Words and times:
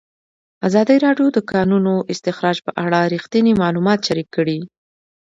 ازادي 0.67 0.97
راډیو 1.05 1.27
د 1.31 1.35
د 1.41 1.45
کانونو 1.51 1.93
استخراج 2.13 2.57
په 2.65 2.71
اړه 2.83 2.99
رښتیني 3.13 3.53
معلومات 3.61 3.99
شریک 4.07 4.27
کړي. 4.37 4.59